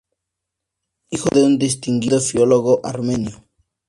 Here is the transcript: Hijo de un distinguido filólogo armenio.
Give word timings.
Hijo 1.11 1.29
de 1.29 1.43
un 1.43 1.59
distinguido 1.59 2.19
filólogo 2.21 2.83
armenio. 2.83 3.45